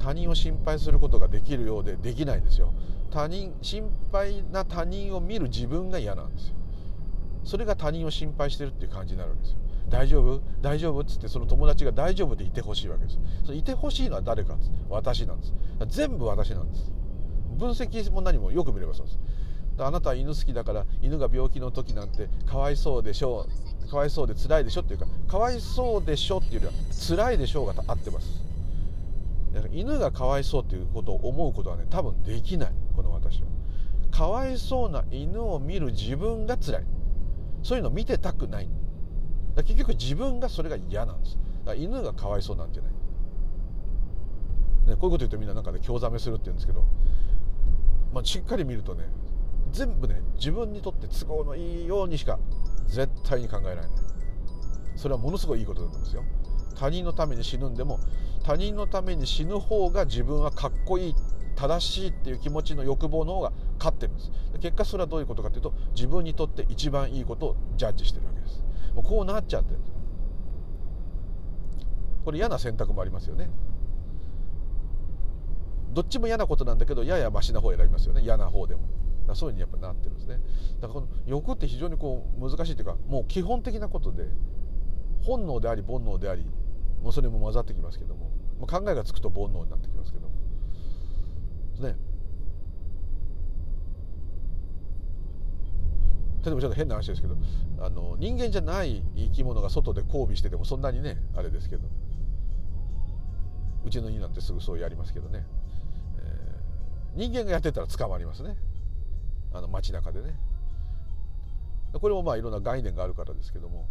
[0.00, 2.74] 他人を心配することができるようでできないんですよ。
[3.10, 6.57] 他人心配な他人を見る自分が嫌なんですよ。
[7.44, 9.58] それが他人を心配してるっていう感じになるわけですよ。
[9.88, 10.40] 大丈夫？
[10.60, 11.00] 大丈夫？
[11.00, 13.18] っつってその友達が大丈夫でいてほしいわけです。
[13.46, 14.58] そいてほしいのは誰か
[14.90, 15.54] 私なんです。
[15.86, 16.92] 全部私なんです。
[17.56, 19.18] 分析も何もよく見ればそうです。
[19.78, 23.46] あなたは犬好きだから犬が病気の時なんてかわいそうでしょ
[23.86, 23.88] う。
[23.88, 28.44] かわいそうで辛いでしょっていうかかわいそうでしょっていうよりは辛いでしょうが合ってます。
[29.72, 32.72] 犬がかわいそうっていうことを思うことはね多分できない。
[32.94, 33.46] この私は。
[34.10, 36.84] かわいそうな犬を見る自分が辛い。
[37.62, 38.68] そういうの見てたくない。
[39.56, 41.36] 結局自分がそれが嫌なんです。
[41.64, 42.98] だから犬がかわいそうなんじゃない、ね、
[44.86, 46.86] こういうこと言うとみんななんかで興ざめするって言うんですけど、
[48.12, 49.04] まあ、しっかり見るとね
[49.72, 52.38] 全部ね自分にとって都合のいいようにしか
[52.86, 53.90] 絶対に考えられない
[54.96, 56.24] それはものすごいいいことだと思うんですよ。
[56.74, 57.98] 他人のために死ぬんでも
[58.44, 61.14] 他人のために死ぬ方が自分はかっこいい。
[61.58, 64.30] 正しいっていう気持ちの欲望の方が勝ってるんです。
[64.60, 68.62] 結果それはどういうことかというと自分にとって一番いいことをジャッジしてるわけです。
[68.94, 69.80] もうこうなっちゃってる
[72.24, 73.50] これ嫌な選択もありますよね。
[75.92, 78.22] どっちも嫌なことなんだけどややマシな方を選びますよね。
[78.22, 78.82] 嫌な方でも。
[79.26, 80.40] だそういうふうにやっぱなってるんですね。
[80.80, 84.28] だからこの欲って非常にこう難しいというかもう基本的なことで
[85.22, 86.44] 本能であり煩悩であり
[87.02, 90.34] もうそれも混ざってきますけども、まあ、考えがつくと煩悩になってきますけども。
[91.80, 91.96] ね。
[96.44, 97.36] 例えばちょっと変な話ですけど
[97.80, 101.82] あの人間じゃない生き物が外で交尾しててもそんなにねあれですけど。
[103.84, 105.46] うちの犬なんてすぐそうやりますけどね、
[106.18, 108.56] えー、人間がやってたら捕まりますね。
[109.52, 110.34] あの街中でね。
[111.92, 113.88] これもまあいろんな概念があるからですけども。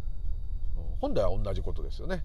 [0.99, 2.23] 本来は同じことですよね。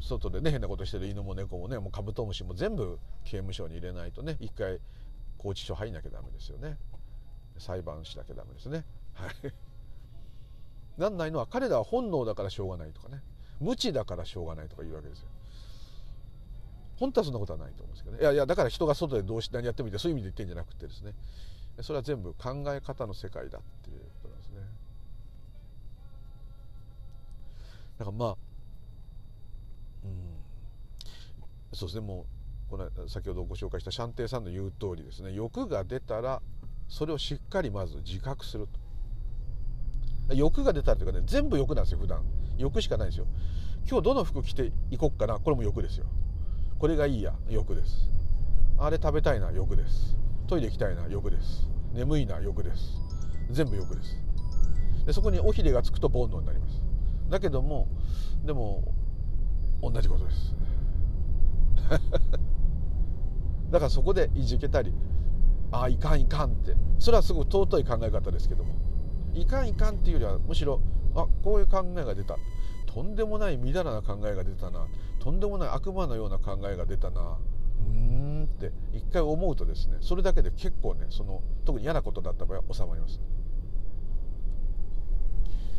[0.00, 4.78] 外でね変なことしてる犬も猫もねもうカブトムシも全部刑務所に入れないとね一回
[5.38, 6.76] 拘置所入んなきゃダメですよね。
[7.58, 8.84] 裁判しなきゃダメですね。
[9.14, 9.32] はい。
[10.98, 13.22] なんないのは彼らは本能だからしょうがないとかね。
[13.60, 15.28] 無知だからしょうがないとか言うわけですよ。
[16.96, 18.22] 本当はそんなことはないと思うんですけどね。
[18.22, 21.14] いやいやだから人が外でどうし何やってもいいってそういう意味で言ってんじゃなくてですね。
[21.80, 24.56] それは全部考え方の世界だっていうことなんですね。
[27.98, 28.36] だからまあ
[30.04, 30.12] うん
[31.72, 32.06] そうですね。
[32.06, 32.26] も
[32.68, 35.32] うこの先ほどご紹介したシャンテイさんの言う通りですね。
[35.32, 36.40] 欲が出たら
[36.88, 38.68] それをしっかりまず自覚する
[40.28, 40.34] と。
[40.34, 42.24] 欲が出たらというかね全部欲なんですよ普段。
[42.58, 43.26] 欲しかないんですよ。
[43.88, 46.06] 今日どの服着ていこっかなこれも欲ですよ。
[46.78, 48.10] これがいいや欲です。
[48.78, 50.16] あれ食べたいな欲です。
[50.46, 51.68] トイレ行きたいな欲です。
[51.92, 53.00] 眠いな欲です。
[53.50, 54.16] 全部欲です。
[55.06, 56.80] でそこに尾ひれがつくと煩悩になります。
[57.28, 57.88] だけども
[58.44, 58.84] でも
[59.82, 60.54] 同じことです。
[63.70, 64.92] だからそこでいじけたり
[65.72, 66.74] ああいかんいかんって。
[66.98, 68.74] それはすごく尊い考え方ですけども。
[69.34, 70.80] いかんいかんっていうよりはむしろ
[71.14, 72.36] あこういう考えが出た。
[72.86, 74.86] とんでもないみだらな考えが出たな。
[75.20, 77.38] とんでもない悪魔のような考えが出たな。
[77.88, 83.20] うーんって一回思うとですねそれだけで結構ねその特に嫌なことだった場合は収まります。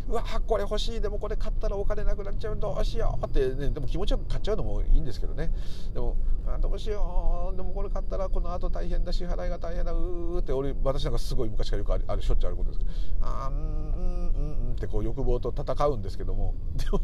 [0.07, 1.01] うわこれ欲しい。
[1.01, 3.25] でもこれ買ったらお金なくなっちゃうどうしよう。
[3.25, 5.51] ってねでも気持ちよく買っちゃうのもいいんですけどね。
[5.93, 7.55] でもあどうしよう。
[7.55, 9.91] でもこれ買ったらこの後大変だ支払いが大変だ。
[9.93, 12.91] うーって俺私なんかすごい昔からよくあるあるしょっちゅうあることですけど。
[13.21, 16.55] あーうんうんうんってこう欲望と戦うんですけども。
[16.75, 17.01] で も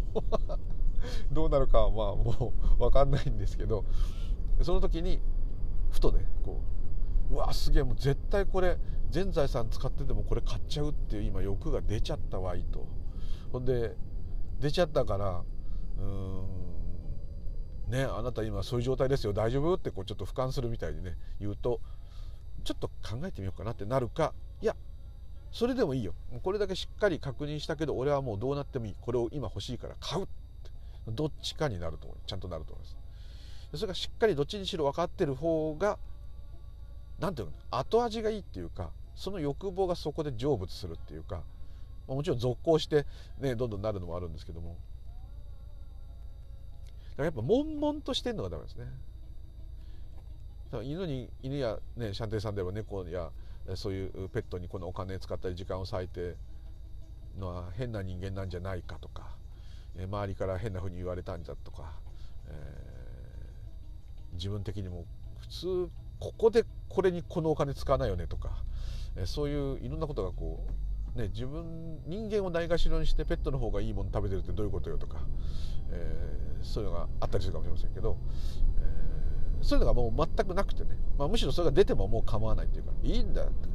[1.31, 3.85] どうなるかはまあもう分かんないんですけど。
[4.61, 5.19] その時に
[5.91, 6.76] ふとねこう
[7.31, 8.77] うわすげえもう絶対これ
[9.09, 12.87] 全財産使っててもこれ買っちゃうっていう今欲が出ちゃったわいと
[13.51, 13.95] ほんで
[14.59, 15.43] 出ちゃったから
[15.99, 16.03] うー
[17.89, 21.79] んねあなた今そういう状態ですよ大丈夫ってこうちょっと俯瞰するみたいにね言うと
[22.63, 24.75] ちょっと考えてみようかなってなるかいや
[25.51, 26.13] それでもいいよ。
[26.43, 28.95] これだけしっかり確認したけど俺はもうどうなってもいい。
[28.99, 30.33] これを今欲しいから買うって。
[31.07, 32.17] どっちかになると思う。
[32.27, 32.97] ちゃんとなると思います。
[33.73, 35.97] それがしっかりどっちにしろ分かってる方が
[37.19, 37.53] 何ていうの？
[37.71, 41.41] 後味がいいっていうかその欲望がそこで成仏するっていうか
[42.07, 43.05] もちろん続行して
[43.39, 44.77] ねどんどんなるのもあるんですけども。
[47.11, 48.85] だからやっぱ悶々としてんのがダメですね。
[50.83, 53.31] 犬に犬や、ね、シャンテイさんでは猫や
[53.75, 56.35] そういうペットにこのお金使ったり時間を割いて
[57.39, 59.31] のは変な人間なんじゃないかとか
[59.97, 61.93] 周りから変な風に言われたんだとか、
[62.47, 65.05] えー、自分的にも
[65.39, 68.63] 普通ここでこれにこのお金使わないよねとか、
[69.15, 70.65] えそういういろんなことがこ
[71.15, 75.19] う、ね、自分人間をないがしろにしてペットの方がいいもの食べてるってどういうことよとか、
[75.91, 78.17] えー、そういうのがあったりするかもしれませんけど、
[79.59, 83.67] えー、そういうのがもう全くなくてね、まあ、むしろそれが出てももう構わないっていうかいいんだって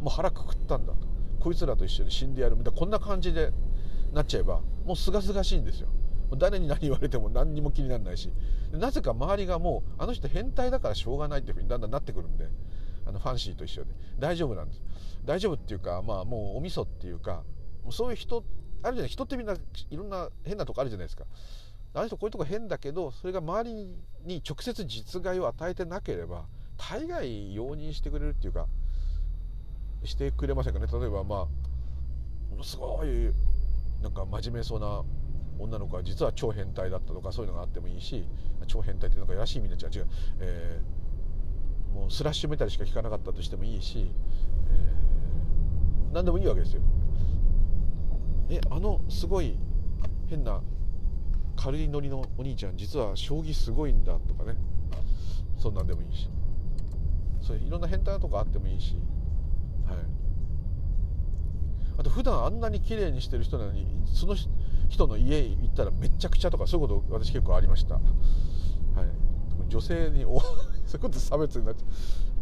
[0.00, 1.14] もう腹くくったんだと。
[1.40, 3.52] こいつらと一緒に死んでやるみたいなこんな感じで
[4.14, 5.88] なっちゃえばもうすがすがしいんですよ。
[6.38, 8.32] 誰に何言われても何にも気にならないし
[8.78, 12.48] なぜか周りがもうあの人変態だからしょうがないっていうふうにだんだんなってくるんで
[13.06, 13.90] あのファンシーと一緒で。
[14.18, 14.82] 大丈夫なんです。
[15.24, 17.42] 大丈夫っていうかまあもうお味噌っていうか
[17.90, 18.44] そういう人
[18.82, 21.24] あるじゃない人ってみんないろんな変なとこあるじゃないですか。
[21.94, 23.74] あの人こういうとこ変だけどそれが周り
[24.24, 28.66] に直接実害を与えてなければ大概容認してくれるっていうか
[30.02, 30.86] してくれませんかね。
[30.92, 31.38] 例えばまあ
[32.50, 33.32] ものすごい
[34.02, 35.02] なんか真面目そうな
[35.58, 38.26] 女の子は実は超変態だったとかそういうのがあってもいいし
[38.66, 40.06] 超変態ってなんからしい意味で違う違う、
[40.40, 44.10] えー、もうスラッシュメタルしか聞かなかったとしてもいいし、
[44.68, 46.82] えー、何でもいいわけですよ。
[48.50, 49.56] えあのすごい
[50.28, 50.60] 変な
[51.56, 54.56] 軽いノリのお兄ちゃん実は将棋すごいんだとかね。
[55.56, 56.28] そんなんでもいいし。
[57.40, 58.96] そういろんな変態なとこあってもいいし。
[59.86, 59.96] はい。
[61.96, 64.50] あと普段あんなに綺麗にしてる人なのにその人
[64.94, 68.02] 人の家行ったらめちゃくちゃとかそういうこと私結構ありました、はい、
[69.68, 70.38] 女性にお
[70.86, 71.84] そういうこと差別になっちゃ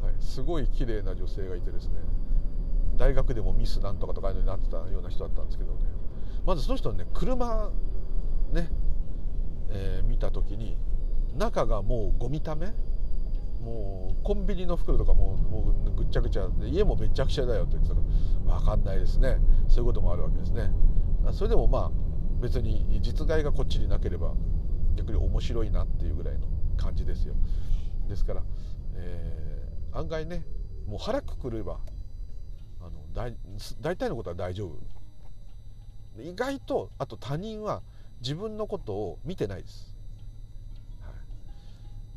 [0.03, 1.95] う、はい、すごい綺麗な女性がいてですね。
[2.99, 5.79] 大学でもミスなんとかとかになってたような人だったんですけどね。
[6.45, 7.71] まずその人のね車
[8.53, 8.71] ね、
[9.71, 10.77] えー、見た時に
[11.35, 12.75] 中がもうゴミため？
[13.63, 19.39] もうコンビニの袋とかももうぐっちゃぐちゃで家もめちゃくちゃだよって言ってたら分かんないですね。
[19.69, 20.71] そういうこともあるわけですね。
[21.33, 22.02] それでもまあ
[22.43, 24.35] 別に実害がこっちになければ
[24.97, 27.35] 逆に面白いなっていうぐらいの感じですよ。
[28.09, 28.43] ですから、
[28.95, 30.45] えー、案外ね
[30.87, 31.79] もう腹くくれば
[32.81, 33.35] あの大
[33.81, 34.77] 大体のことは大丈夫。
[36.21, 37.81] 意外とあと他人は
[38.21, 39.97] 自分のことを見てないです、
[41.01, 41.13] はい、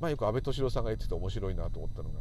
[0.01, 2.19] まあよく安倍敏郎さんが言ってて面白いなと思ったのが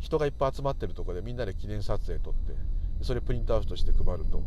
[0.00, 2.54] 人がいっぱい集まってるとこでみんなで記念撮影撮って
[3.02, 4.42] それプリントアウトして配ると。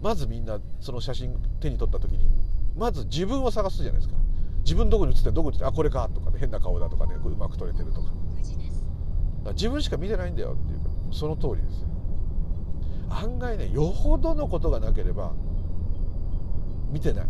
[0.00, 2.28] まずみんなその写真手に取った時に
[2.76, 4.16] まず自分を探すじゃないですか。
[4.62, 8.08] 自分どこに写ってどこに写ってあこれかとかね変な顔だとかねうまく撮れてるとか。
[9.48, 11.86] か自分しか見てないんだよっていうかその通りです。
[13.10, 15.32] 案外ねよほどのことがなければ
[16.90, 17.26] 見てない。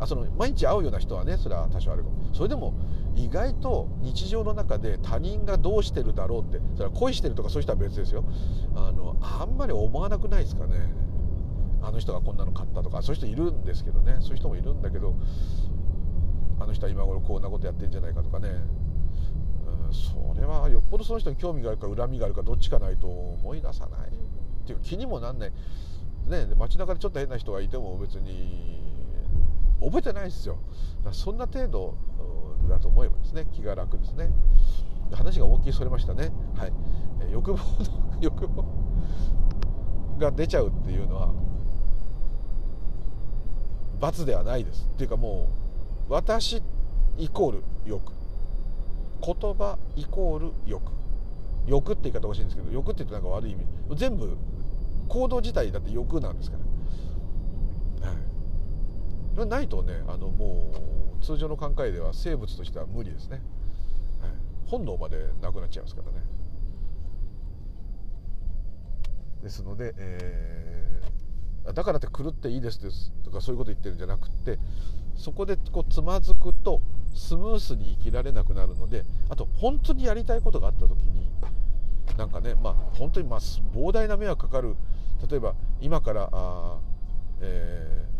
[0.00, 2.34] あその毎日会うような人はねそれは多少あるかも。
[2.34, 2.74] それでも
[3.16, 8.24] 意外と日常の中で他人がどうしてるだろうってそれは恋してるとかそういう人は別ですよ。
[8.74, 10.92] あのあんまり思わなくないですかね。
[11.82, 13.02] あの人がこんなの買ったとか。
[13.02, 14.16] そういう人いるんですけどね。
[14.20, 15.14] そういう人もいるんだけど
[16.58, 24.08] あの人は今頃こんなことやってんじゃないかとかね、うん、それはよっぽどその人に興味があるか恨みがあるかどっちかないと思い出さない。
[24.08, 25.52] っていう気にもなんない。
[26.26, 29.03] ね街中でちょっと変な人がいても別に
[29.80, 30.58] 覚えてないですよ。
[31.12, 31.94] そんな程度
[32.68, 33.46] だと思えばですね。
[33.52, 34.30] 気が楽ですね。
[35.12, 36.32] 話が大きいそれましたね。
[36.54, 36.72] はい。
[37.32, 37.64] 欲望の
[38.20, 38.64] 欲望
[40.18, 41.32] が出ちゃうっていうのは
[44.00, 44.88] 罰ではないです。
[44.94, 45.48] っていうかも
[46.08, 46.62] う私
[47.18, 48.12] イコール欲。
[49.20, 50.92] 言葉イコール欲。
[51.66, 53.64] 欲って言い方欲しいんですけど欲って言ってなんか悪い意味。
[53.96, 54.36] 全部
[55.08, 56.63] 行動自体だって欲なんですから、
[59.34, 60.70] ないとねあのも
[61.20, 63.40] う通常の考えでは生物としては無理ですね、
[64.20, 64.30] はい、
[64.66, 66.24] 本能までなくなっちゃいますからね。
[69.42, 72.80] ですので、えー、だからって狂っていいです
[73.22, 74.58] とかそういうこと言ってるんじゃなくて
[75.16, 76.80] そこでこうつまずくと
[77.14, 81.28] スムースに生きられなくなるのであと本当にやりたいことがあった時に
[82.16, 84.76] なんかねまあ本当にまあ膨大な迷惑かかる。
[85.30, 86.78] 例えば今からあ、
[87.40, 88.13] えー、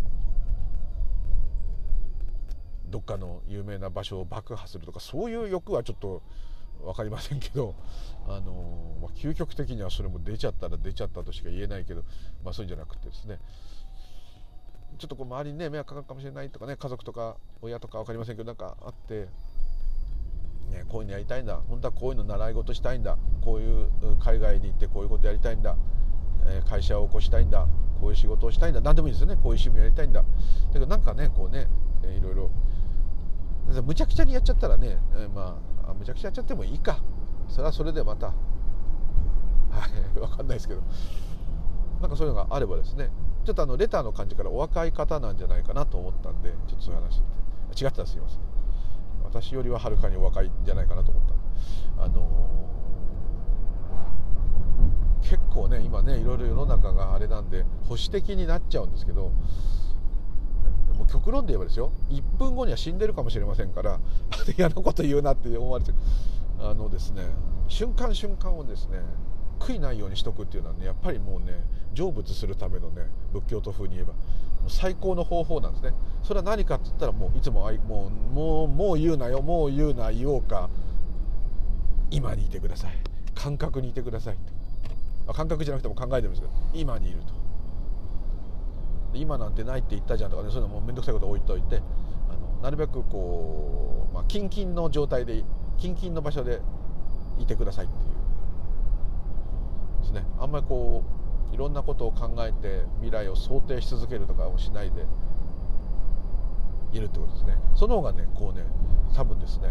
[2.94, 6.22] どっかの有名な場所を爆破するとかそういう欲はちょっと
[6.80, 7.74] 分かりませんけど、
[8.28, 12.04] あのまあ、究極的にはそれも出ちゃったら出ちゃったとしか言えないけど、
[12.44, 13.40] まあ、そういうんじゃなくてですね。
[14.96, 19.26] ちょっとこう周りにね迷惑かかるかもしれないとかね家族とか親とか分かりませんけどなんかあって、
[20.70, 21.60] ね、こういうのやりたいんだ。
[21.68, 23.18] 本当はこういうの習い事したいんだ。
[23.40, 23.88] こういう
[24.20, 25.76] 海外に行ってこういうことやりたいんだ。
[26.68, 27.66] 会社を起こしたいんだ。
[28.00, 28.80] こういう仕事をしたいんだ。
[28.80, 29.34] 何でもいいですよね。
[29.34, 30.20] こういう趣味やりたいんだ。
[30.20, 30.26] だ
[30.72, 31.66] けどなんかねこうね、
[32.16, 32.50] いろいろ
[33.82, 36.98] むちゃくちゃにやっちゃったらね、え、まあむちゃくちゃやっちゃってもいいか。
[37.48, 38.28] それはそれでまた。
[38.28, 38.32] は
[40.14, 40.82] い分かんないですけど。
[42.00, 43.10] なんかそういうのがあればですね。
[43.44, 47.18] ちょっとあのレターの感じからお若い方なんじゃないかなと思ったんでちょっとそういう話
[47.78, 48.40] 違ってたらすいません。
[49.24, 51.22] 私よりははるかにお若いんじゃないかなと思っ
[51.96, 52.04] た。
[52.04, 59.32] あのー、結構ね今ねいろいろ世の中があれなんで保守的になっちゃうんですけど
[60.96, 61.92] もう極論で言えばですよ。
[62.10, 64.00] 1分後には死んでるかもしれませんから
[64.56, 65.92] 嫌なこと言うなって思われて
[66.58, 67.22] あのですね
[67.68, 68.98] 瞬間瞬間をですね
[69.58, 71.64] 悔いないようにしとくっていうのはねやっぱりもうね
[71.94, 74.18] 成仏するためのね仏教徒風に言えばも
[74.68, 75.94] う最高の方法なんですね。
[76.22, 80.70] それは何かって言ったらもういつももうもうもう言うなよもう言うな言おうか
[82.10, 83.14] 今にいてください。
[83.34, 84.38] 感覚にいてください
[85.32, 87.43] 感覚じゃなくても考えてるんですけど今にいると。
[89.18, 91.82] 今なんてないって言ったじゃんとかねそういうのも面倒くさいこと置いといて
[92.28, 95.44] あのなるべくこう、まあ、キンキンの状態で
[95.78, 96.60] キンキンの場所で
[97.38, 98.14] いてくださいっていう。
[100.04, 100.24] ですね。
[100.38, 101.02] あんまりこ
[101.50, 105.06] ういろんなことを考えて未来を想定し続けるとかをしないで
[106.92, 107.56] いるってことですね。
[107.74, 108.64] その方がねこうね
[109.14, 109.68] 多分ですね、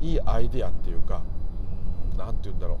[0.00, 1.22] えー、いいアイデアっていうか
[2.16, 2.78] 何て言うんだろう。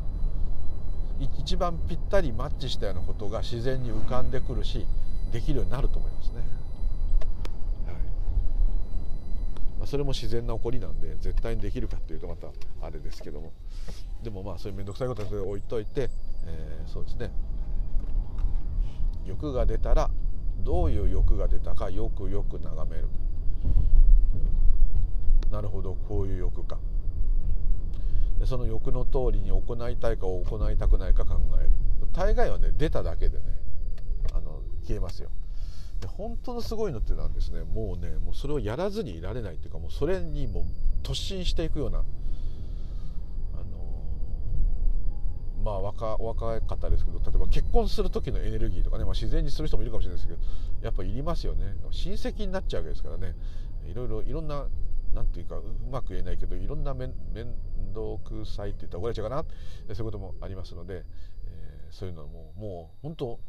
[1.20, 4.86] 一番ぴったりマッチしたようなことが自然に浮かんでくるし
[5.32, 6.38] できるようになると思いますね、
[7.86, 7.94] はい。
[9.78, 12.48] まあ、それも自然な起こりなんで絶対にできるかっていうとまた
[12.82, 13.52] あれですけども。
[14.22, 16.10] でもまあそういう面倒くさいことはそれ置いといて、
[16.46, 17.30] えー、そうですね。
[19.24, 20.10] 欲が出たら
[20.64, 23.08] どういう欲が出たかよくよく眺める。
[25.52, 26.78] なるほどこういう欲か。
[28.40, 31.70] でその欲の通りに行いたいか行いたくないか考える。
[32.12, 33.44] 大概はね出ただけでね
[34.88, 35.28] 消えますよ。
[36.00, 40.64] で本当のすごいのってなんですねもうねもうそれをやらずにいられないっていうかもうそれにも
[41.02, 42.02] 突進していくようなあ
[43.64, 44.04] の
[45.64, 50.40] まあ若若い方ですけど例えば結婚する時のエネルギーとかね、まあ、自然にする人もいるかもしれないですけど
[50.82, 51.74] やっぱいりますよね。
[51.90, 53.34] 親戚になっちゃうわけですからね。
[53.90, 54.66] いろいろいろんな
[55.14, 57.12] なんていうかうまく言えないけどいろんな面
[57.92, 59.44] 倒くさいって言ったら怒られちゃうかな。
[59.94, 61.04] そういうこともありますので、
[61.46, 63.40] えー、そういうのはもうもう本当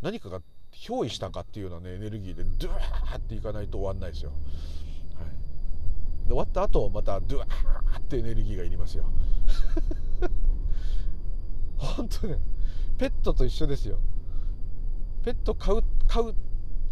[0.00, 0.40] 何かが
[0.72, 9.04] 憑依したかっていうようなねエネルギーでドゥワーっていかないと終わんないですよ、はい、で終わった後またドゥワーってエネルギーがいりますよ
[11.76, 12.38] 本当ね
[12.98, 13.98] ペットと一緒ですよ
[15.24, 16.34] ペット買う買う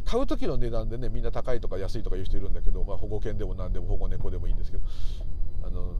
[0.05, 4.85] 買う時の値段でねみんな高いとか安いとか言う人いるんだけど、まあ、保護犬でも何でも保護猫でもいいんですけど
[5.65, 5.95] あの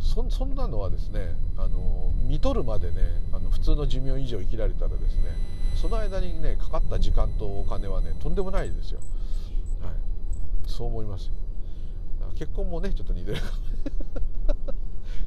[0.00, 2.96] そそんなのはですねあの見とるまでね
[3.32, 5.36] あの普通の寿命以上生きられたらですね
[5.74, 9.00] その間にねかかった時間とお金はねとんでもないですよ、
[9.80, 9.94] はい、
[10.66, 11.34] そう思いますよ。
[12.34, 13.38] 結婚もねちょっと似てる。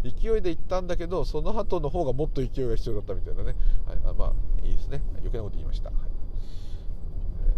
[0.03, 3.55] 勢いで行ったんだけどその後の方がもっと勢いが必要だったみたいなね、
[3.87, 5.01] はい、あまあいいですね。
[5.17, 5.97] 余計なこと言いました、はい。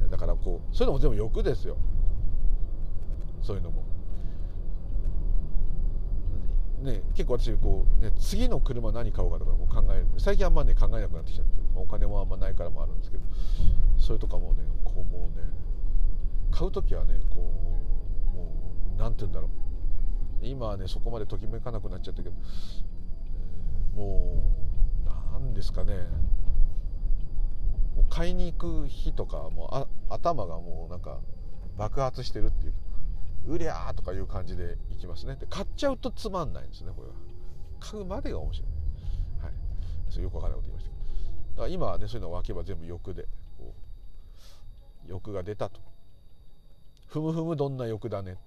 [0.01, 1.77] えー、だからこうそういうのも全部欲ですよ。
[3.41, 3.94] そういうのも。
[6.85, 10.07] ね、結構私こう、ね、次の車何買おうかとかも考える。
[10.17, 11.53] 最近あんまね考えなくなってきちゃって。
[11.75, 13.23] お金もあんまないからもあるんですけど。
[13.97, 15.45] それとかもねこうもうね
[16.51, 17.51] 買う時はねこ
[18.31, 18.43] うも
[18.95, 19.49] う何て言うんだろう。
[20.45, 22.35] 今はねそこまでときめかなくなっちゃったけど、
[23.95, 24.43] えー、も
[25.05, 25.93] う何ですかね。
[27.95, 31.19] もう買いに行く日とかもうあ頭がもうなんか
[31.77, 32.73] 爆発してるっていう
[33.47, 35.35] うりゃーとかいう感じでいきますね。
[35.35, 37.13] で買っちゃうとつまんないんですねこれは。
[37.79, 38.69] 買うまでが面白い、
[39.43, 39.53] はい、
[40.09, 41.03] それよくわかんないこと言いましたけど。
[41.51, 43.27] だから今はねそういうのを分けば全部欲で
[43.57, 43.73] こ
[45.07, 45.79] う欲が出たと。
[47.07, 48.33] ふむふむどんな欲だね。
[48.33, 48.39] と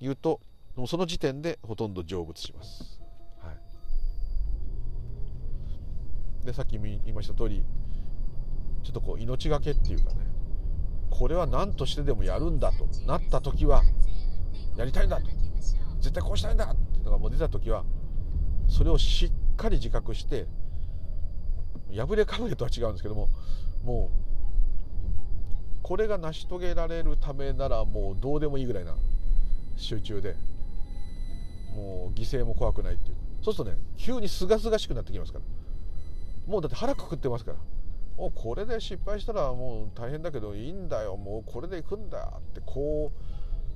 [0.00, 0.40] 言うと
[0.76, 3.00] もうその時点でほとんど成仏します、
[3.40, 3.50] は
[6.42, 7.64] い、でさっき言いました通り
[8.82, 10.26] ちょっとこう命がけっていうかね。
[11.08, 13.82] これは何としてでもやるんだとなった時は
[14.76, 15.18] やりたいんだ。
[16.00, 16.66] 絶対こうしたいんだ。
[16.66, 17.84] ってのがもう出た時は
[18.68, 20.46] それをしっかり自覚して
[21.94, 23.28] 破れかぶれとは違うんですけども
[23.82, 24.26] もう
[25.82, 28.96] これが成し遂げられるためならもうどうでもいいぐらいな
[29.76, 30.34] 集中で
[31.74, 33.16] もう犠牲も怖くないっていう。
[33.42, 35.44] そうするとね急にすがすがしくなってきますから。
[36.46, 37.58] もうだって腹くくってますから。
[38.18, 41.16] おこれで失敗したらもう大変だけどいいんだよ。
[41.16, 43.25] もうこれでいくんだってこう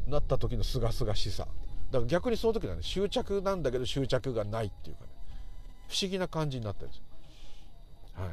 [0.07, 1.47] なった時のすがすがしさ。
[1.91, 2.83] だから逆にその時はね。
[2.83, 5.09] 執着なんだけど執着がないっていうかね。
[5.89, 7.03] 不思議な感じになったんですよ。
[8.15, 8.31] はい。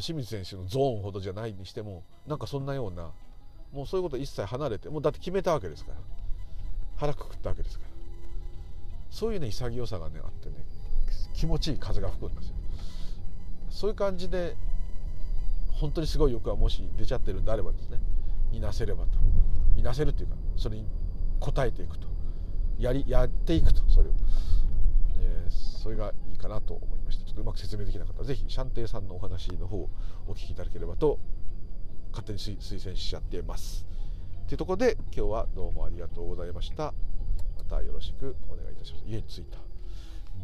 [0.00, 3.10] 清水選手のゾーンほどじゃないにしてもなんかそんなような
[3.72, 5.98] もうそういうこと一切離れてもうだって決めたわけですから。
[6.96, 7.90] 腹くくったわけですから。
[9.10, 10.56] そういうね潔さがねあってね
[11.32, 12.54] 気持ちいい風が吹くんですよ。
[13.70, 14.56] そういう感じで
[15.72, 18.00] 本当にすごい欲がもし出ちゃってるんであればですね
[18.52, 19.10] いなせればと。
[19.78, 20.86] いなせるっていうかそれに
[21.40, 22.08] 応えていくと。
[22.78, 24.12] やりやっていくとそれを、
[25.18, 28.20] えー、それがいいかなと思いましたちょっとうまく説明できなかった。
[28.20, 29.90] ら是非シャンテイさんのお話の方を
[30.28, 31.18] お聞きいただければと
[32.12, 33.86] 勝手に推薦しちゃってます。
[34.46, 36.94] というところで今日はどうもありがとうございました。
[37.56, 39.04] またよろしくお願いいたします。
[39.06, 39.58] 家に着いた。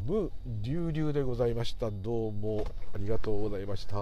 [0.06, 0.30] 無
[0.60, 1.90] 流々でございました。
[1.90, 3.96] どうもありがとうございました。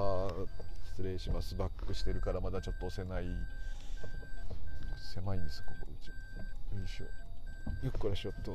[0.92, 1.54] 失礼します。
[1.54, 3.24] バックしてるからまだちょっと押せない。
[5.12, 6.08] 狭いんですここうち。
[6.08, 6.14] よ
[6.82, 7.06] いしょ。
[7.82, 8.52] ゆっくらしよっと。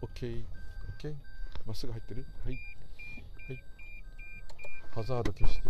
[0.00, 0.44] OK
[1.02, 1.14] OK
[1.66, 2.24] まっすぐ入ってる？
[2.44, 2.54] はい。
[2.54, 3.64] はい。
[4.92, 5.68] ハザード消して。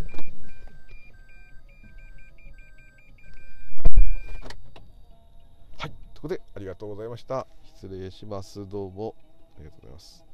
[5.78, 5.88] はい。
[5.88, 7.46] ということでありがとうございました。
[7.64, 8.68] 失礼します。
[8.68, 9.14] どうも。
[9.57, 10.26] ありがとうございます。